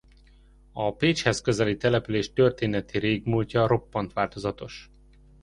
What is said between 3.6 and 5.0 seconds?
roppant változatos.